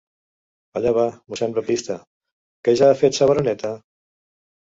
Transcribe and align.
Allà 0.79 0.93
va, 0.97 1.03
mossèn 1.33 1.53
Baptista, 1.57 1.97
¿que 2.67 2.75
ja 2.81 2.89
ha 2.93 2.97
fet 3.03 3.17
sa 3.19 3.27
bereneta? 3.33 3.75